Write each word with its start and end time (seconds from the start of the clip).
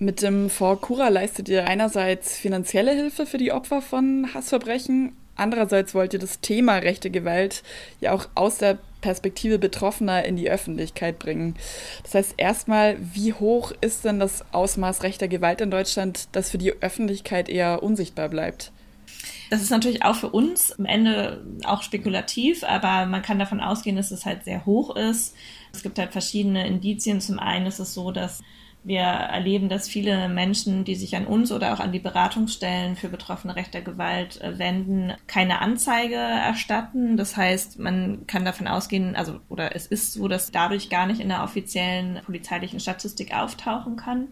Mit 0.00 0.22
dem 0.22 0.48
Fonds 0.48 0.80
Cura 0.82 1.08
leistet 1.08 1.48
ihr 1.48 1.66
einerseits 1.66 2.36
finanzielle 2.36 2.92
Hilfe 2.92 3.26
für 3.26 3.38
die 3.38 3.50
Opfer 3.50 3.82
von 3.82 4.32
Hassverbrechen, 4.32 5.12
andererseits 5.34 5.92
wollt 5.92 6.12
ihr 6.12 6.20
das 6.20 6.40
Thema 6.40 6.76
rechte 6.76 7.10
Gewalt 7.10 7.64
ja 8.00 8.12
auch 8.12 8.28
aus 8.36 8.58
der 8.58 8.78
Perspektive 9.00 9.58
Betroffener 9.58 10.24
in 10.24 10.36
die 10.36 10.50
Öffentlichkeit 10.50 11.18
bringen. 11.18 11.56
Das 12.04 12.14
heißt 12.14 12.34
erstmal, 12.36 12.96
wie 13.00 13.32
hoch 13.32 13.72
ist 13.80 14.04
denn 14.04 14.20
das 14.20 14.44
Ausmaß 14.52 15.02
rechter 15.02 15.26
Gewalt 15.26 15.60
in 15.60 15.70
Deutschland, 15.72 16.28
das 16.30 16.50
für 16.50 16.58
die 16.58 16.74
Öffentlichkeit 16.80 17.48
eher 17.48 17.82
unsichtbar 17.82 18.28
bleibt? 18.28 18.70
Das 19.50 19.62
ist 19.62 19.70
natürlich 19.70 20.04
auch 20.04 20.16
für 20.16 20.30
uns 20.30 20.78
am 20.78 20.84
Ende 20.84 21.44
auch 21.64 21.82
spekulativ, 21.82 22.62
aber 22.62 23.06
man 23.06 23.22
kann 23.22 23.38
davon 23.40 23.60
ausgehen, 23.60 23.96
dass 23.96 24.12
es 24.12 24.26
halt 24.26 24.44
sehr 24.44 24.64
hoch 24.64 24.94
ist. 24.94 25.34
Es 25.72 25.82
gibt 25.82 25.98
halt 25.98 26.12
verschiedene 26.12 26.66
Indizien. 26.66 27.20
Zum 27.20 27.40
einen 27.40 27.66
ist 27.66 27.80
es 27.80 27.94
so, 27.94 28.12
dass 28.12 28.42
wir 28.88 29.00
erleben, 29.00 29.68
dass 29.68 29.88
viele 29.88 30.28
Menschen, 30.28 30.84
die 30.84 30.96
sich 30.96 31.14
an 31.14 31.26
uns 31.26 31.52
oder 31.52 31.72
auch 31.72 31.80
an 31.80 31.92
die 31.92 32.00
Beratungsstellen 32.00 32.96
für 32.96 33.08
Betroffene 33.08 33.54
rechter 33.54 33.82
Gewalt 33.82 34.40
äh, 34.40 34.58
wenden, 34.58 35.12
keine 35.26 35.60
Anzeige 35.60 36.16
erstatten. 36.16 37.16
Das 37.16 37.36
heißt, 37.36 37.78
man 37.78 38.26
kann 38.26 38.44
davon 38.44 38.66
ausgehen, 38.66 39.14
also 39.14 39.38
oder 39.48 39.76
es 39.76 39.86
ist 39.86 40.14
so, 40.14 40.26
dass 40.26 40.50
dadurch 40.50 40.90
gar 40.90 41.06
nicht 41.06 41.20
in 41.20 41.28
der 41.28 41.44
offiziellen 41.44 42.20
polizeilichen 42.24 42.80
Statistik 42.80 43.34
auftauchen 43.34 43.96
kann. 43.96 44.28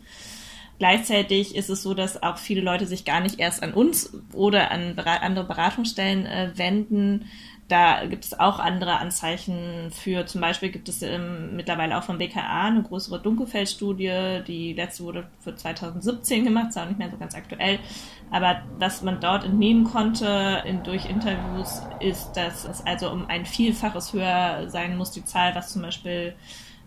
Gleichzeitig 0.78 1.56
ist 1.56 1.70
es 1.70 1.82
so, 1.82 1.94
dass 1.94 2.22
auch 2.22 2.36
viele 2.36 2.60
Leute 2.60 2.86
sich 2.86 3.04
gar 3.04 3.20
nicht 3.20 3.38
erst 3.38 3.62
an 3.62 3.72
uns 3.72 4.12
oder 4.32 4.70
an 4.70 4.98
andere 4.98 5.46
Beratungsstellen 5.46 6.26
äh, 6.26 6.50
wenden. 6.54 7.26
Da 7.68 8.06
gibt 8.06 8.24
es 8.24 8.38
auch 8.38 8.60
andere 8.60 8.98
Anzeichen 8.98 9.90
für. 9.90 10.24
Zum 10.26 10.40
Beispiel 10.40 10.68
gibt 10.68 10.88
es 10.88 11.02
ähm, 11.02 11.56
mittlerweile 11.56 11.98
auch 11.98 12.04
vom 12.04 12.18
BKA 12.18 12.66
eine 12.66 12.82
größere 12.82 13.20
Dunkelfeldstudie. 13.20 14.42
Die 14.46 14.72
letzte 14.72 15.02
wurde 15.02 15.26
für 15.40 15.56
2017 15.56 16.44
gemacht, 16.44 16.68
ist 16.68 16.78
auch 16.78 16.86
nicht 16.86 16.98
mehr 16.98 17.10
so 17.10 17.16
ganz 17.16 17.34
aktuell. 17.34 17.80
Aber 18.30 18.62
was 18.78 19.02
man 19.02 19.18
dort 19.18 19.44
entnehmen 19.44 19.84
konnte 19.84 20.62
in, 20.64 20.84
durch 20.84 21.06
Interviews, 21.06 21.82
ist, 21.98 22.34
dass 22.34 22.66
es 22.66 22.86
also 22.86 23.10
um 23.10 23.26
ein 23.26 23.46
Vielfaches 23.46 24.12
höher 24.12 24.68
sein 24.68 24.96
muss, 24.96 25.10
die 25.10 25.24
Zahl, 25.24 25.54
was 25.56 25.72
zum 25.72 25.82
Beispiel 25.82 26.34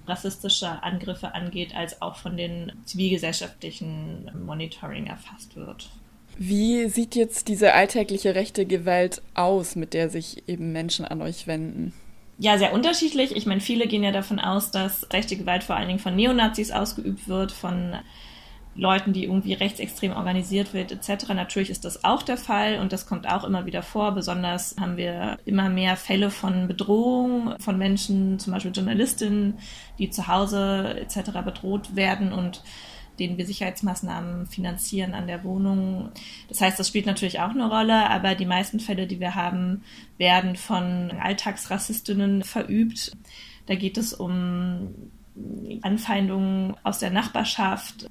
rassistische 0.10 0.84
Angriffe 0.84 1.34
angeht, 1.34 1.76
als 1.76 2.02
auch 2.02 2.18
von 2.18 2.36
den 2.36 2.72
zivilgesellschaftlichen 2.86 4.30
Monitoring 4.46 5.08
erfasst 5.08 5.56
wird. 5.56 5.90
Wie 6.38 6.88
sieht 6.88 7.16
jetzt 7.16 7.48
diese 7.48 7.74
alltägliche 7.74 8.34
rechte 8.34 8.66
Gewalt 8.66 9.22
aus, 9.34 9.76
mit 9.76 9.94
der 9.94 10.10
sich 10.10 10.48
eben 10.48 10.72
Menschen 10.72 11.06
an 11.06 11.22
euch 11.22 11.48
wenden? 11.48 11.94
Ja, 12.38 12.58
sehr 12.58 12.74
unterschiedlich. 12.74 13.36
Ich 13.36 13.46
meine, 13.46 13.60
viele 13.60 13.88
gehen 13.88 14.04
ja 14.04 14.14
davon 14.14 14.40
aus, 14.40 14.72
dass 14.72 15.12
rechte 15.12 15.36
Gewalt 15.36 15.64
vor 15.64 15.76
allen 15.76 15.90
Dingen 15.90 16.00
von 16.00 16.16
Neonazis 16.16 16.72
ausgeübt 16.72 17.28
wird, 17.28 17.52
von 17.52 17.96
Leuten, 18.76 19.14
die 19.14 19.26
irgendwie 19.26 19.54
rechtsextrem 19.54 20.12
organisiert 20.14 20.74
wird, 20.74 20.92
etc. 20.92 21.30
Natürlich 21.30 21.70
ist 21.70 21.86
das 21.86 22.04
auch 22.04 22.24
der 22.24 22.38
Fall 22.38 22.80
und 22.80 22.94
das 22.94 23.06
kommt 23.06 23.28
auch 23.28 23.44
immer 23.44 23.66
wieder 23.66 23.84
vor. 23.84 24.14
Besonders 24.14 24.76
haben 24.80 24.96
wir 24.98 25.38
immer 25.46 25.70
mehr 25.70 25.98
Fälle 25.98 26.32
von 26.32 26.68
Bedrohung 26.68 27.56
von 27.60 27.78
Menschen, 27.78 28.40
zum 28.40 28.54
Beispiel 28.54 28.72
Journalistinnen, 28.72 29.58
die 29.98 30.10
zu 30.10 30.28
Hause 30.28 30.96
etc. 31.00 31.32
bedroht 31.44 31.96
werden 31.96 32.32
und 32.32 32.64
denen 33.20 33.38
wir 33.38 33.46
Sicherheitsmaßnahmen 33.46 34.48
finanzieren 34.48 35.14
an 35.14 35.28
der 35.28 35.44
Wohnung. 35.44 36.12
Das 36.48 36.62
heißt, 36.62 36.80
das 36.80 36.88
spielt 36.88 37.06
natürlich 37.06 37.40
auch 37.42 37.50
eine 37.50 37.70
Rolle, 37.70 38.10
aber 38.10 38.34
die 38.36 38.46
meisten 38.46 38.80
Fälle, 38.80 39.08
die 39.08 39.20
wir 39.20 39.36
haben, 39.36 39.84
werden 40.18 40.56
von 40.56 41.12
Alltagsrassistinnen 41.20 42.44
verübt. 42.44 43.12
Da 43.66 43.76
geht 43.76 43.98
es 43.98 44.14
um 44.14 45.12
Anfeindungen 45.82 46.76
aus 46.84 47.00
der 47.00 47.12
Nachbarschaft, 47.12 48.10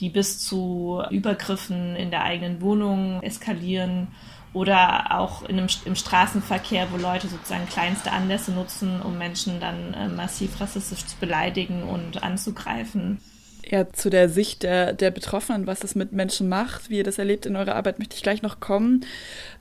die 0.00 0.08
bis 0.08 0.38
zu 0.38 1.02
Übergriffen 1.10 1.94
in 1.94 2.10
der 2.10 2.24
eigenen 2.24 2.60
Wohnung 2.60 3.22
eskalieren 3.22 4.08
oder 4.52 5.16
auch 5.16 5.42
in 5.42 5.58
einem, 5.58 5.68
im 5.84 5.94
Straßenverkehr, 5.94 6.88
wo 6.90 6.96
Leute 6.96 7.28
sozusagen 7.28 7.68
kleinste 7.68 8.10
Anlässe 8.10 8.50
nutzen, 8.50 9.00
um 9.00 9.16
Menschen 9.16 9.60
dann 9.60 9.94
äh, 9.94 10.08
massiv 10.08 10.60
rassistisch 10.60 11.06
zu 11.06 11.16
beleidigen 11.20 11.84
und 11.84 12.22
anzugreifen. 12.22 13.18
Ja, 13.64 13.92
zu 13.92 14.10
der 14.10 14.28
Sicht 14.28 14.64
der, 14.64 14.94
der 14.94 15.10
Betroffenen, 15.10 15.66
was 15.66 15.84
es 15.84 15.94
mit 15.94 16.12
Menschen 16.12 16.48
macht, 16.48 16.90
wie 16.90 16.96
ihr 16.96 17.04
das 17.04 17.18
erlebt 17.18 17.46
in 17.46 17.54
eurer 17.54 17.76
Arbeit, 17.76 17.98
möchte 17.98 18.16
ich 18.16 18.22
gleich 18.22 18.42
noch 18.42 18.58
kommen. 18.58 19.04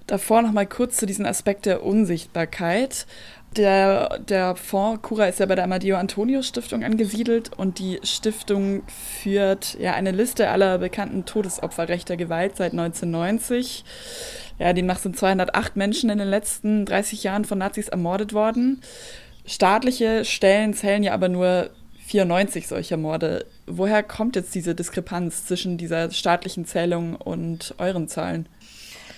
Davor 0.08 0.42
noch 0.42 0.54
mal 0.54 0.66
kurz 0.66 0.98
zu 0.98 1.06
diesem 1.06 1.26
Aspekt 1.26 1.68
der 1.68 1.84
Unsichtbarkeit. 1.84 3.06
Der, 3.56 4.20
der 4.20 4.56
Fonds 4.56 5.02
Cura 5.02 5.26
ist 5.26 5.40
ja 5.40 5.48
bei 5.48 5.56
der 5.56 5.64
Amadeo 5.64 5.98
Antonio 5.98 6.44
Stiftung 6.44 6.84
angesiedelt 6.84 7.52
und 7.58 7.80
die 7.80 8.00
Stiftung 8.04 8.84
führt 8.88 9.76
ja 9.80 9.94
eine 9.94 10.12
Liste 10.12 10.50
aller 10.50 10.78
bekannten 10.78 11.26
Todesopfer 11.26 11.90
rechter 11.90 12.16
Gewalt 12.16 12.58
seit 12.58 12.74
1990. 12.74 13.84
Ja, 14.60 14.74
demnach 14.74 15.00
sind 15.00 15.18
208 15.18 15.76
Menschen 15.78 16.12
in 16.12 16.20
den 16.20 16.28
letzten 16.28 16.86
30 16.86 17.24
Jahren 17.24 17.44
von 17.44 17.58
Nazis 17.58 17.88
ermordet 17.88 18.34
worden. 18.34 18.82
Staatliche 19.46 20.26
Stellen 20.26 20.76
zählen 20.76 21.02
ja 21.02 21.14
aber 21.14 21.28
nur 21.28 21.72
94 22.06 22.68
solcher 22.68 22.98
Morde. 22.98 23.48
Woher 23.66 24.04
kommt 24.04 24.36
jetzt 24.36 24.54
diese 24.54 24.76
Diskrepanz 24.76 25.46
zwischen 25.46 25.78
dieser 25.78 26.12
staatlichen 26.12 26.66
Zählung 26.66 27.16
und 27.16 27.74
euren 27.80 28.08
Zahlen? 28.08 28.48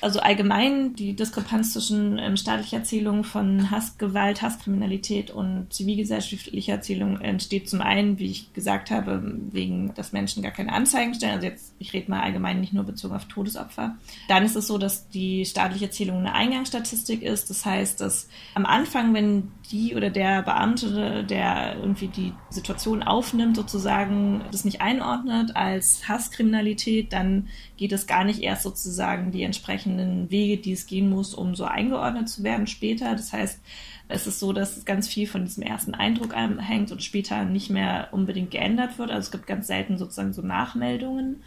Also 0.02 0.20
allgemein 0.20 0.96
die 0.96 1.16
Diskrepanz 1.16 1.74
zwischen 1.74 2.18
ähm, 2.18 2.36
staatlicher 2.36 2.78
Erzählung 2.78 3.24
von 3.24 3.70
Hassgewalt, 3.70 4.42
Hasskriminalität 4.42 5.30
und 5.30 5.68
zivilgesellschaftlicher 5.72 6.74
Erzählung 6.74 7.22
entsteht 7.22 7.70
zum 7.70 7.82
einen, 7.82 8.18
wie 8.18 8.32
ich 8.32 8.52
gesagt 8.54 8.90
habe, 8.90 9.22
wegen, 9.52 9.94
dass 9.94 10.12
Menschen 10.12 10.42
gar 10.42 10.52
keine 10.52 10.74
Anzeigen 10.74 11.14
stellen. 11.14 11.36
Also 11.36 11.46
jetzt, 11.46 11.76
ich 11.78 11.94
rede 11.94 12.10
mal 12.10 12.22
allgemein 12.22 12.60
nicht 12.60 12.74
nur 12.74 12.84
bezogen 12.84 13.16
auf 13.16 13.26
Todesopfer. 13.26 13.96
Dann 14.28 14.44
ist 14.44 14.56
es 14.56 14.66
so, 14.66 14.80
dass 14.80 15.08
die 15.10 15.46
staatliche 15.46 15.86
Erzählung 15.86 16.18
eine 16.18 16.34
Eingangsstatistik 16.34 17.22
ist. 17.22 17.52
Das 17.52 17.64
heißt, 17.64 18.02
dass 18.02 18.28
am 18.56 18.66
Anfang, 18.66 19.14
wenn 19.14 19.52
die 19.72 19.96
oder 19.96 20.10
der 20.10 20.42
Beamte, 20.42 21.24
der 21.24 21.78
irgendwie 21.78 22.08
die 22.08 22.34
Situation 22.50 23.04
aufnimmt, 23.04 23.56
sozusagen 23.56 24.42
das 24.52 24.66
nicht 24.66 24.82
einordnet 24.82 25.56
als 25.56 26.08
Hasskriminalität, 26.08 27.14
dann 27.14 27.48
geht 27.78 27.92
es 27.92 28.08
gar 28.08 28.24
nicht 28.24 28.42
erst 28.42 28.64
sozusagen 28.64 29.32
die 29.32 29.44
entsprechenden 29.92 30.32
Wege, 30.32 30.62
die 30.62 30.72
es 30.74 30.88
gehen 30.88 31.10
muss, 31.10 31.34
um 31.34 31.56
so 31.56 31.66
eingeordnet 31.66 32.30
zu 32.30 32.44
werden 32.44 32.68
später. 32.68 33.12
Das 33.12 33.34
heißt, 33.34 33.60
es 34.08 34.28
ist 34.28 34.40
so, 34.40 34.54
dass 34.54 34.86
ganz 34.86 35.08
viel 35.08 35.28
von 35.28 35.46
diesem 35.46 35.64
ersten 35.64 35.94
Eindruck 35.94 36.36
hängt 36.36 36.92
und 36.92 37.04
später 37.04 37.46
nicht 37.46 37.70
mehr 37.70 38.10
unbedingt 38.12 38.52
geändert 38.52 38.98
wird. 38.98 39.10
Also 39.10 39.28
es 39.28 39.32
gibt 39.32 39.48
ganz 39.48 39.68
selten 39.68 39.98
sozusagen 39.98 40.34
so 40.34 40.42
Nachmeldungen. 40.42 41.44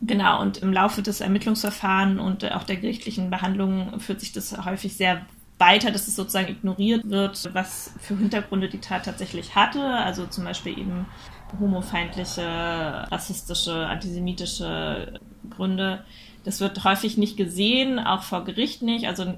Genau, 0.00 0.40
und 0.40 0.58
im 0.58 0.72
Laufe 0.72 1.02
des 1.02 1.20
Ermittlungsverfahrens 1.20 2.20
und 2.20 2.52
auch 2.52 2.62
der 2.62 2.76
gerichtlichen 2.76 3.30
Behandlung 3.30 3.98
führt 3.98 4.20
sich 4.20 4.30
das 4.30 4.64
häufig 4.64 4.96
sehr 4.96 5.26
weiter, 5.58 5.90
dass 5.90 6.06
es 6.06 6.14
sozusagen 6.14 6.48
ignoriert 6.48 7.10
wird, 7.10 7.52
was 7.52 7.92
für 8.00 8.16
Hintergründe 8.16 8.68
die 8.68 8.78
Tat 8.78 9.06
tatsächlich 9.06 9.56
hatte. 9.56 9.82
Also 9.82 10.26
zum 10.26 10.44
Beispiel 10.44 10.78
eben 10.78 11.06
homofeindliche, 11.58 12.44
rassistische, 13.10 13.86
antisemitische 13.86 15.18
Gründe. 15.50 16.04
Das 16.48 16.60
wird 16.60 16.82
häufig 16.82 17.18
nicht 17.18 17.36
gesehen, 17.36 17.98
auch 17.98 18.22
vor 18.22 18.42
Gericht 18.46 18.80
nicht. 18.80 19.06
Also 19.06 19.34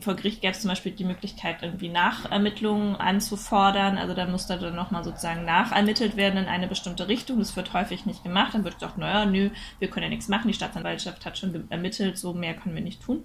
vor 0.00 0.14
Gericht 0.14 0.40
gäbe 0.40 0.52
es 0.52 0.62
zum 0.62 0.70
Beispiel 0.70 0.92
die 0.92 1.04
Möglichkeit, 1.04 1.62
irgendwie 1.62 1.90
Nachermittlungen 1.90 2.96
anzufordern. 2.96 3.98
Also 3.98 4.14
da 4.14 4.26
muss 4.26 4.46
da 4.46 4.56
dann 4.56 4.74
nochmal 4.74 5.04
sozusagen 5.04 5.44
nachermittelt 5.44 6.16
werden 6.16 6.38
in 6.38 6.48
eine 6.48 6.66
bestimmte 6.66 7.06
Richtung. 7.06 7.38
Das 7.38 7.54
wird 7.54 7.74
häufig 7.74 8.06
nicht 8.06 8.22
gemacht. 8.22 8.54
Dann 8.54 8.64
wird 8.64 8.76
gesagt, 8.76 8.96
naja, 8.96 9.26
nö, 9.26 9.50
wir 9.78 9.90
können 9.90 10.04
ja 10.04 10.08
nichts 10.08 10.28
machen. 10.28 10.48
Die 10.48 10.54
Staatsanwaltschaft 10.54 11.26
hat 11.26 11.36
schon 11.36 11.66
ermittelt, 11.68 12.16
so 12.16 12.32
mehr 12.32 12.54
können 12.54 12.74
wir 12.74 12.82
nicht 12.82 13.02
tun. 13.02 13.24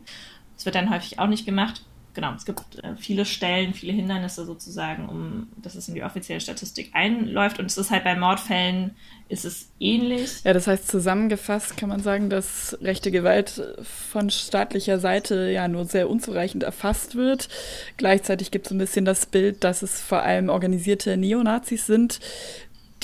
Das 0.55 0.65
wird 0.65 0.75
dann 0.75 0.89
häufig 0.89 1.17
auch 1.17 1.27
nicht 1.27 1.45
gemacht 1.45 1.81
genau, 2.13 2.33
es 2.35 2.45
gibt 2.45 2.83
äh, 2.83 2.95
viele 2.95 3.25
Stellen, 3.25 3.73
viele 3.73 3.93
Hindernisse 3.93 4.45
sozusagen, 4.45 5.09
um 5.09 5.47
dass 5.61 5.75
es 5.75 5.87
in 5.87 5.95
die 5.95 6.03
offizielle 6.03 6.39
Statistik 6.39 6.91
einläuft. 6.93 7.59
Und 7.59 7.65
es 7.65 7.77
ist 7.77 7.91
halt 7.91 8.03
bei 8.03 8.15
Mordfällen 8.15 8.91
ist 9.29 9.45
es 9.45 9.69
ähnlich. 9.79 10.43
Ja, 10.43 10.53
das 10.53 10.67
heißt 10.67 10.87
zusammengefasst 10.87 11.77
kann 11.77 11.89
man 11.89 12.01
sagen, 12.01 12.29
dass 12.29 12.77
rechte 12.81 13.11
Gewalt 13.11 13.61
von 13.81 14.29
staatlicher 14.29 14.99
Seite 14.99 15.49
ja 15.49 15.67
nur 15.67 15.85
sehr 15.85 16.09
unzureichend 16.09 16.63
erfasst 16.63 17.15
wird. 17.15 17.49
Gleichzeitig 17.97 18.51
gibt 18.51 18.67
es 18.67 18.71
ein 18.71 18.77
bisschen 18.77 19.05
das 19.05 19.25
Bild, 19.25 19.63
dass 19.63 19.81
es 19.81 20.01
vor 20.01 20.21
allem 20.21 20.49
organisierte 20.49 21.17
Neonazis 21.17 21.85
sind, 21.87 22.19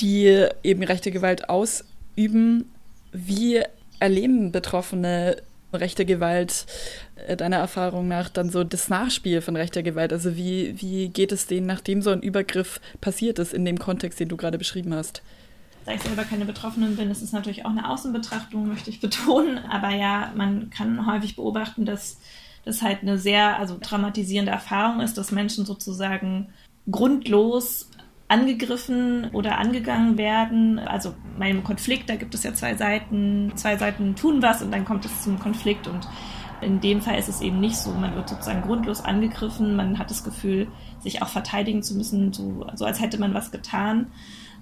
die 0.00 0.46
eben 0.62 0.82
rechte 0.82 1.10
Gewalt 1.10 1.48
ausüben. 1.48 2.70
Wie 3.12 3.62
erleben 3.98 4.52
Betroffene 4.52 5.36
rechte 5.72 6.04
Gewalt 6.04 6.66
äh, 7.26 7.36
deiner 7.36 7.56
Erfahrung 7.56 8.08
nach 8.08 8.28
dann 8.28 8.50
so 8.50 8.64
das 8.64 8.88
Nachspiel 8.88 9.40
von 9.40 9.56
rechter 9.56 9.82
Gewalt? 9.82 10.12
Also 10.12 10.36
wie, 10.36 10.80
wie 10.80 11.08
geht 11.08 11.32
es 11.32 11.46
denen, 11.46 11.66
nachdem 11.66 12.02
so 12.02 12.10
ein 12.10 12.22
Übergriff 12.22 12.80
passiert 13.00 13.38
ist, 13.38 13.54
in 13.54 13.64
dem 13.64 13.78
Kontext, 13.78 14.20
den 14.20 14.28
du 14.28 14.36
gerade 14.36 14.58
beschrieben 14.58 14.94
hast? 14.94 15.22
Da 15.86 15.92
ich 15.92 16.02
selber 16.02 16.24
keine 16.24 16.44
Betroffenen 16.44 16.96
bin, 16.96 17.10
ist 17.10 17.22
es 17.22 17.32
natürlich 17.32 17.64
auch 17.64 17.70
eine 17.70 17.88
Außenbetrachtung, 17.88 18.68
möchte 18.68 18.90
ich 18.90 19.00
betonen. 19.00 19.58
Aber 19.58 19.90
ja, 19.90 20.32
man 20.36 20.70
kann 20.70 21.06
häufig 21.06 21.36
beobachten, 21.36 21.84
dass 21.84 22.18
das 22.64 22.82
halt 22.82 23.02
eine 23.02 23.18
sehr 23.18 23.58
also 23.58 23.78
traumatisierende 23.78 24.52
Erfahrung 24.52 25.00
ist, 25.00 25.16
dass 25.16 25.32
Menschen 25.32 25.64
sozusagen 25.64 26.48
grundlos 26.90 27.89
angegriffen 28.30 29.28
oder 29.32 29.58
angegangen 29.58 30.16
werden. 30.16 30.78
Also 30.78 31.14
bei 31.38 31.46
einem 31.46 31.64
Konflikt, 31.64 32.08
da 32.08 32.14
gibt 32.14 32.34
es 32.34 32.44
ja 32.44 32.54
zwei 32.54 32.76
Seiten, 32.76 33.52
zwei 33.56 33.76
Seiten 33.76 34.14
tun 34.14 34.40
was 34.40 34.62
und 34.62 34.70
dann 34.72 34.84
kommt 34.84 35.04
es 35.04 35.22
zum 35.22 35.38
Konflikt 35.38 35.88
und 35.88 36.08
in 36.60 36.80
dem 36.80 37.00
Fall 37.00 37.18
ist 37.18 37.28
es 37.28 37.40
eben 37.40 37.58
nicht 37.58 37.76
so. 37.76 37.90
Man 37.90 38.14
wird 38.14 38.28
sozusagen 38.28 38.62
grundlos 38.62 39.02
angegriffen, 39.02 39.74
man 39.74 39.98
hat 39.98 40.10
das 40.10 40.22
Gefühl, 40.22 40.68
sich 41.00 41.22
auch 41.22 41.28
verteidigen 41.28 41.82
zu 41.82 41.94
müssen, 41.94 42.32
so, 42.32 42.66
so 42.74 42.84
als 42.84 43.00
hätte 43.00 43.18
man 43.18 43.34
was 43.34 43.50
getan. 43.50 44.12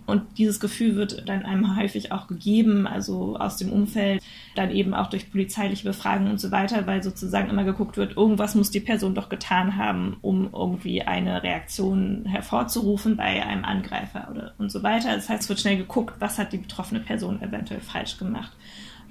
Und 0.09 0.39
dieses 0.39 0.59
Gefühl 0.59 0.97
wird 0.97 1.29
dann 1.29 1.45
einem 1.45 1.77
häufig 1.77 2.13
auch 2.13 2.29
gegeben, 2.29 2.87
also 2.87 3.37
aus 3.37 3.59
dem 3.59 3.71
Umfeld, 3.71 4.23
dann 4.55 4.71
eben 4.71 4.95
auch 4.95 5.11
durch 5.11 5.31
polizeiliche 5.31 5.85
Befragungen 5.85 6.33
und 6.33 6.41
so 6.41 6.51
weiter, 6.51 6.87
weil 6.87 7.03
sozusagen 7.03 7.51
immer 7.51 7.65
geguckt 7.65 7.99
wird, 7.99 8.17
irgendwas 8.17 8.55
muss 8.55 8.71
die 8.71 8.81
Person 8.81 9.15
doch 9.15 9.29
getan 9.29 9.77
haben, 9.77 10.17
um 10.23 10.49
irgendwie 10.51 11.03
eine 11.03 11.43
Reaktion 11.43 12.25
hervorzurufen 12.25 13.19
bei 13.19 13.45
einem 13.45 13.67
Angreifer 13.67 14.29
oder 14.31 14.55
und 14.57 14.73
so 14.73 14.83
weiter. 14.83 15.15
Das 15.15 15.29
heißt, 15.29 15.43
es 15.43 15.49
wird 15.51 15.61
schnell 15.61 15.77
geguckt, 15.77 16.15
was 16.21 16.39
hat 16.39 16.55
die 16.55 16.59
betroffene 16.59 17.01
Person 17.01 17.43
eventuell 17.43 17.81
falsch 17.81 18.17
gemacht. 18.17 18.53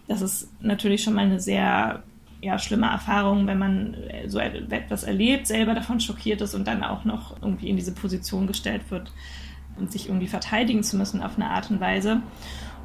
Das 0.07 0.23
ist 0.23 0.49
natürlich 0.61 1.03
schon 1.03 1.13
mal 1.13 1.25
eine 1.25 1.39
sehr 1.39 2.01
ja, 2.41 2.57
schlimme 2.57 2.87
Erfahrung, 2.87 3.45
wenn 3.45 3.59
man 3.59 3.97
so 4.25 4.39
etwas 4.39 5.03
erlebt, 5.03 5.45
selber 5.45 5.75
davon 5.75 5.99
schockiert 5.99 6.41
ist 6.41 6.55
und 6.55 6.67
dann 6.67 6.83
auch 6.83 7.05
noch 7.05 7.39
irgendwie 7.39 7.69
in 7.69 7.75
diese 7.75 7.93
Position 7.93 8.47
gestellt 8.47 8.89
wird 8.89 9.11
und 9.77 9.91
sich 9.91 10.07
irgendwie 10.07 10.27
verteidigen 10.27 10.83
zu 10.83 10.97
müssen 10.97 11.21
auf 11.21 11.35
eine 11.35 11.49
Art 11.49 11.69
und 11.71 11.79
Weise. 11.79 12.21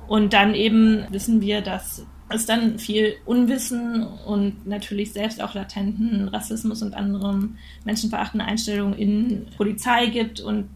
Und 0.08 0.32
dann 0.32 0.54
eben 0.54 1.06
wissen 1.10 1.40
wir, 1.40 1.60
dass 1.60 2.06
es 2.28 2.46
dann 2.46 2.78
viel 2.78 3.14
Unwissen 3.24 4.06
und 4.06 4.66
natürlich 4.66 5.12
selbst 5.12 5.42
auch 5.42 5.54
latenten 5.54 6.28
Rassismus 6.28 6.82
und 6.82 6.94
anderem 6.94 7.56
menschenverachtende 7.84 8.44
Einstellungen 8.44 8.98
in 8.98 9.46
Polizei 9.56 10.06
gibt. 10.06 10.40
Und 10.40 10.68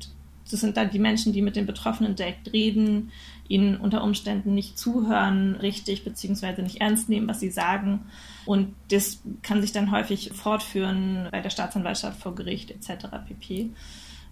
das 0.50 0.60
sind 0.60 0.76
dann 0.76 0.90
die 0.90 0.98
Menschen, 0.98 1.32
die 1.32 1.42
mit 1.42 1.56
den 1.56 1.66
Betroffenen 1.66 2.14
direkt 2.14 2.52
reden, 2.52 3.10
ihnen 3.48 3.76
unter 3.76 4.02
Umständen 4.02 4.54
nicht 4.54 4.78
zuhören 4.78 5.56
richtig, 5.56 6.04
beziehungsweise 6.04 6.62
nicht 6.62 6.80
ernst 6.80 7.08
nehmen, 7.08 7.28
was 7.28 7.40
sie 7.40 7.50
sagen. 7.50 8.06
Und 8.44 8.74
das 8.90 9.22
kann 9.42 9.62
sich 9.62 9.72
dann 9.72 9.90
häufig 9.90 10.32
fortführen 10.34 11.28
bei 11.30 11.40
der 11.40 11.50
Staatsanwaltschaft 11.50 12.20
vor 12.20 12.34
Gericht 12.34 12.70
etc. 12.70 13.06
pp. 13.26 13.70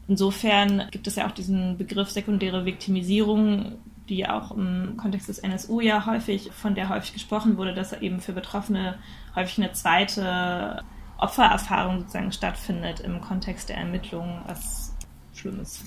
Insofern 0.06 0.88
gibt 0.90 1.06
es 1.06 1.16
ja 1.16 1.26
auch 1.26 1.32
diesen 1.32 1.78
Begriff 1.78 2.10
sekundäre 2.10 2.64
Viktimisierung, 2.64 3.78
die 4.08 4.28
auch 4.28 4.50
im 4.50 4.96
Kontext 4.96 5.28
des 5.28 5.38
NSU 5.38 5.80
ja 5.80 6.04
häufig, 6.04 6.50
von 6.52 6.74
der 6.74 6.90
häufig 6.90 7.14
gesprochen 7.14 7.56
wurde, 7.56 7.74
dass 7.74 7.92
eben 7.94 8.20
für 8.20 8.32
Betroffene 8.32 8.98
häufig 9.34 9.58
eine 9.58 9.72
zweite 9.72 10.82
Opfererfahrung 11.16 12.00
sozusagen 12.00 12.32
stattfindet 12.32 13.00
im 13.00 13.20
Kontext 13.20 13.70
der 13.70 13.78
Ermittlungen, 13.78 14.42
was 14.46 14.94
schlimm 15.34 15.60
ist. 15.60 15.84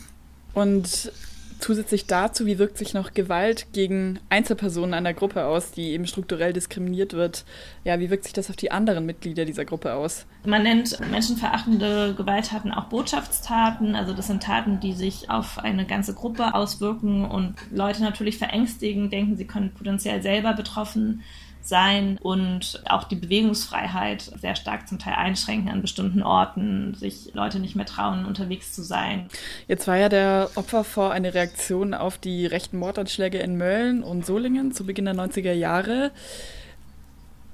Und 0.54 1.12
Zusätzlich 1.60 2.06
dazu, 2.06 2.46
wie 2.46 2.60
wirkt 2.60 2.78
sich 2.78 2.94
noch 2.94 3.14
Gewalt 3.14 3.68
gegen 3.74 4.20
Einzelpersonen 4.30 4.94
einer 4.94 5.14
Gruppe 5.14 5.46
aus, 5.46 5.72
die 5.72 5.92
eben 5.92 6.06
strukturell 6.06 6.54
diskriminiert 6.54 7.14
wird? 7.14 7.46
Ja, 7.84 8.00
wie 8.00 8.10
wirkt 8.10 8.26
sich 8.26 8.34
das 8.34 8.50
auf 8.50 8.56
die 8.56 8.72
anderen 8.72 9.06
Mitglieder 9.06 9.46
dieser 9.46 9.66
Gruppe 9.66 9.94
aus? 9.94 10.26
Man 10.46 10.64
nennt 10.64 11.00
menschenverachtende 11.12 12.14
Gewalttaten 12.16 12.72
auch 12.72 12.86
Botschaftstaten. 12.86 13.96
Also 13.96 14.14
das 14.14 14.28
sind 14.28 14.44
Taten, 14.44 14.80
die 14.80 14.94
sich 14.94 15.30
auf 15.30 15.60
eine 15.60 15.86
ganze 15.86 16.14
Gruppe 16.14 16.54
auswirken 16.54 17.26
und 17.26 17.56
Leute 17.72 18.04
natürlich 18.04 18.38
verängstigen, 18.38 19.10
denken, 19.10 19.36
sie 19.36 19.46
können 19.46 19.72
potenziell 19.74 20.22
selber 20.22 20.54
betroffen 20.54 21.24
sein 21.68 22.18
und 22.22 22.82
auch 22.88 23.04
die 23.04 23.16
Bewegungsfreiheit 23.16 24.22
sehr 24.22 24.56
stark 24.56 24.88
zum 24.88 25.00
Teil 25.00 25.16
einschränken 25.16 25.70
an 25.70 25.82
bestimmten 25.82 26.24
Orten, 26.24 26.94
sich 26.96 27.32
Leute 27.34 27.60
nicht 27.60 27.76
mehr 27.76 27.86
trauen, 27.86 28.26
unterwegs 28.26 28.74
zu 28.74 28.84
sein. 28.84 29.28
Jetzt 29.68 29.88
war 29.88 29.98
ja 29.98 30.10
der 30.10 30.50
Opferfonds 30.56 31.14
eine 31.14 31.34
Reaktion 31.34 31.94
auf 31.94 32.18
die 32.18 32.46
rechten 32.46 32.78
Mordanschläge 32.78 33.40
in 33.40 33.58
Mölln 33.58 34.04
und 34.04 34.26
Solingen 34.26 34.72
zu 34.72 34.86
Beginn 34.86 35.06
der 35.06 35.16
90er 35.16 35.54
Jahre. 35.54 36.12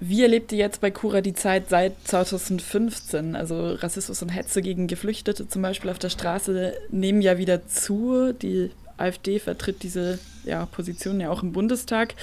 Wie 0.05 0.21
erlebt 0.21 0.51
ihr 0.51 0.57
jetzt 0.57 0.81
bei 0.81 0.91
Cura 0.91 1.21
die 1.21 1.33
Zeit 1.33 1.69
seit 1.69 1.93
2015? 2.03 3.37
Also 3.37 3.75
Rassismus 3.75 4.21
und 4.21 4.29
Hetze 4.29 4.61
gegen 4.61 4.87
Geflüchtete 4.87 5.47
zum 5.47 5.61
Beispiel 5.61 5.89
auf 5.89 5.99
der 5.99 6.09
Straße 6.09 6.73
nehmen 6.89 7.21
ja 7.21 7.37
wieder 7.37 7.67
zu. 7.67 8.33
Die 8.33 8.71
AfD 8.97 9.39
vertritt 9.39 9.83
diese 9.83 10.19
ja, 10.43 10.65
Position 10.65 11.19
ja 11.19 11.29
auch 11.29 11.43
im 11.43 11.51
Bundestag. 11.51 12.15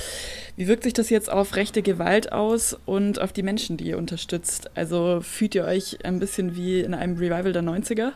Wie 0.57 0.69
wirkt 0.69 0.85
sich 0.85 0.93
das 0.93 1.11
jetzt 1.11 1.31
auf 1.31 1.57
rechte 1.57 1.83
Gewalt 1.83 2.33
aus 2.33 2.77
und 2.87 3.21
auf 3.21 3.33
die 3.33 3.43
Menschen, 3.43 3.77
die 3.77 3.89
ihr 3.89 3.99
unterstützt? 3.99 4.71
Also 4.75 5.21
fühlt 5.23 5.55
ihr 5.55 5.65
euch 5.65 6.05
ein 6.05 6.19
bisschen 6.19 6.57
wie 6.57 6.81
in 6.81 6.95
einem 6.95 7.17
Revival 7.17 7.53
der 7.53 7.63
90er? 7.63 8.13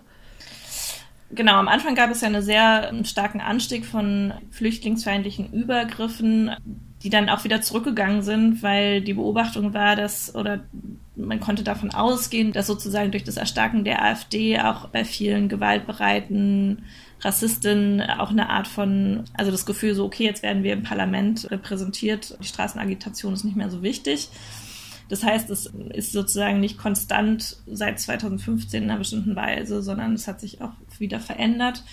Genau, 1.30 1.54
am 1.54 1.68
Anfang 1.68 1.94
gab 1.94 2.10
es 2.10 2.20
ja 2.20 2.28
einen 2.28 2.42
sehr 2.42 2.92
starken 3.04 3.40
Anstieg 3.40 3.84
von 3.86 4.34
flüchtlingsfeindlichen 4.50 5.52
Übergriffen, 5.52 6.50
die 7.04 7.10
dann 7.10 7.28
auch 7.28 7.44
wieder 7.44 7.60
zurückgegangen 7.60 8.22
sind, 8.22 8.62
weil 8.62 9.02
die 9.02 9.12
Beobachtung 9.12 9.74
war, 9.74 9.94
dass 9.94 10.34
oder 10.34 10.64
man 11.14 11.38
konnte 11.38 11.62
davon 11.62 11.90
ausgehen, 11.90 12.52
dass 12.52 12.66
sozusagen 12.66 13.10
durch 13.10 13.24
das 13.24 13.36
Erstarken 13.36 13.84
der 13.84 14.02
AfD 14.02 14.58
auch 14.58 14.88
bei 14.88 15.04
vielen 15.04 15.50
gewaltbereiten 15.50 16.84
Rassistin 17.20 18.00
auch 18.00 18.30
eine 18.30 18.48
Art 18.48 18.66
von, 18.66 19.24
also 19.34 19.50
das 19.50 19.66
Gefühl 19.66 19.94
so, 19.94 20.06
okay, 20.06 20.24
jetzt 20.24 20.42
werden 20.42 20.62
wir 20.62 20.72
im 20.72 20.82
Parlament 20.82 21.50
repräsentiert, 21.50 22.38
die 22.40 22.48
Straßenagitation 22.48 23.34
ist 23.34 23.44
nicht 23.44 23.56
mehr 23.56 23.70
so 23.70 23.82
wichtig. 23.82 24.30
Das 25.10 25.22
heißt, 25.22 25.50
es 25.50 25.66
ist 25.92 26.12
sozusagen 26.12 26.60
nicht 26.60 26.78
konstant 26.78 27.58
seit 27.66 28.00
2015 28.00 28.82
in 28.82 28.90
einer 28.90 28.98
bestimmten 28.98 29.36
Weise, 29.36 29.82
sondern 29.82 30.14
es 30.14 30.26
hat 30.26 30.40
sich 30.40 30.62
auch 30.62 30.72
wieder 30.98 31.20
verändert. 31.20 31.84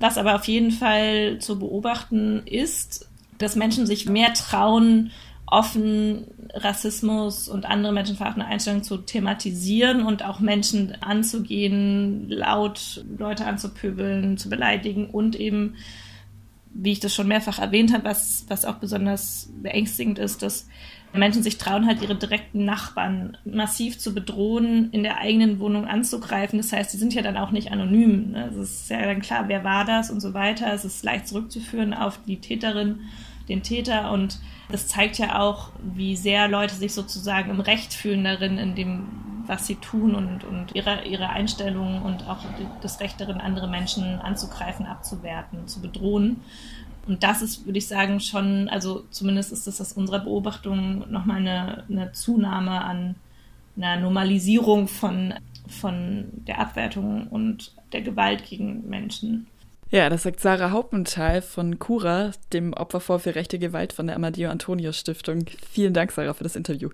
Was 0.00 0.18
aber 0.18 0.34
auf 0.34 0.44
jeden 0.44 0.72
Fall 0.72 1.38
zu 1.38 1.60
beobachten 1.60 2.42
ist, 2.44 3.08
dass 3.38 3.56
Menschen 3.56 3.86
sich 3.86 4.08
mehr 4.08 4.32
trauen, 4.34 5.10
offen 5.46 6.26
Rassismus 6.54 7.48
und 7.48 7.66
andere 7.66 7.92
menschenverachtende 7.92 8.48
Einstellungen 8.48 8.84
zu 8.84 8.98
thematisieren 8.98 10.04
und 10.04 10.24
auch 10.24 10.40
Menschen 10.40 10.96
anzugehen, 11.02 12.28
laut 12.28 13.04
Leute 13.16 13.46
anzupöbeln, 13.46 14.38
zu 14.38 14.48
beleidigen 14.48 15.08
und 15.08 15.36
eben, 15.36 15.76
wie 16.78 16.92
ich 16.92 17.00
das 17.00 17.14
schon 17.14 17.28
mehrfach 17.28 17.58
erwähnt 17.58 17.92
habe, 17.92 18.04
was, 18.04 18.44
was 18.48 18.64
auch 18.64 18.76
besonders 18.76 19.50
beängstigend 19.62 20.18
ist, 20.18 20.42
dass 20.42 20.68
Menschen 21.12 21.42
sich 21.42 21.56
trauen, 21.56 21.86
halt 21.86 22.02
ihre 22.02 22.14
direkten 22.14 22.64
Nachbarn 22.64 23.38
massiv 23.44 23.98
zu 23.98 24.12
bedrohen, 24.12 24.90
in 24.90 25.02
der 25.02 25.18
eigenen 25.18 25.58
Wohnung 25.58 25.86
anzugreifen. 25.86 26.58
Das 26.58 26.72
heißt, 26.72 26.90
sie 26.90 26.98
sind 26.98 27.14
ja 27.14 27.22
dann 27.22 27.36
auch 27.36 27.50
nicht 27.50 27.72
anonym. 27.72 28.32
Ne? 28.32 28.50
Es 28.50 28.56
ist 28.56 28.90
ja 28.90 29.00
dann 29.02 29.22
klar, 29.22 29.48
wer 29.48 29.64
war 29.64 29.84
das 29.84 30.10
und 30.10 30.20
so 30.20 30.34
weiter. 30.34 30.72
Es 30.72 30.84
ist 30.84 31.04
leicht 31.04 31.28
zurückzuführen 31.28 31.94
auf 31.94 32.18
die 32.26 32.40
Täterin, 32.40 33.00
den 33.48 33.62
Täter 33.62 34.12
und 34.12 34.38
das 34.68 34.88
zeigt 34.88 35.18
ja 35.18 35.40
auch, 35.40 35.70
wie 35.94 36.16
sehr 36.16 36.48
Leute 36.48 36.74
sich 36.74 36.92
sozusagen 36.92 37.50
im 37.50 37.60
Recht 37.60 37.94
fühlen 37.94 38.24
darin, 38.24 38.58
in 38.58 38.74
dem, 38.74 39.06
was 39.46 39.66
sie 39.66 39.76
tun 39.76 40.14
und, 40.14 40.44
und 40.44 40.74
ihre, 40.74 41.04
ihre 41.04 41.30
Einstellungen 41.30 42.02
und 42.02 42.28
auch 42.28 42.44
das 42.80 43.00
Recht 43.00 43.20
darin, 43.20 43.40
andere 43.40 43.68
Menschen 43.68 44.20
anzugreifen, 44.20 44.86
abzuwerten, 44.86 45.66
zu 45.66 45.80
bedrohen. 45.80 46.42
Und 47.06 47.22
das 47.22 47.42
ist, 47.42 47.66
würde 47.66 47.78
ich 47.78 47.86
sagen, 47.86 48.20
schon, 48.20 48.68
also 48.68 49.04
zumindest 49.10 49.52
ist 49.52 49.66
das 49.66 49.80
aus 49.80 49.92
unserer 49.92 50.20
Beobachtung 50.20 51.10
nochmal 51.10 51.38
eine, 51.38 51.84
eine 51.88 52.12
Zunahme 52.12 52.84
an 52.84 53.14
einer 53.76 54.00
Normalisierung 54.00 54.88
von, 54.88 55.34
von 55.68 56.26
der 56.32 56.58
Abwertung 56.58 57.28
und 57.28 57.72
der 57.92 58.02
Gewalt 58.02 58.44
gegen 58.44 58.88
Menschen. 58.88 59.46
Ja, 59.90 60.10
das 60.10 60.24
sagt 60.24 60.40
Sarah 60.40 60.72
Hauptenthal 60.72 61.42
von 61.42 61.78
Cura, 61.78 62.32
dem 62.52 62.72
Opferfonds 62.72 63.22
für 63.22 63.36
rechte 63.36 63.60
Gewalt 63.60 63.92
von 63.92 64.08
der 64.08 64.16
Amadeo 64.16 64.50
Antonio 64.50 64.90
Stiftung. 64.90 65.44
Vielen 65.70 65.94
Dank, 65.94 66.10
Sarah, 66.10 66.34
für 66.34 66.42
das 66.42 66.56
Interview. 66.56 66.90